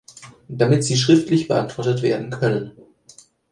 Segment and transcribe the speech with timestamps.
[0.49, 2.71] Damit sie schriftlich beantwortet werden können.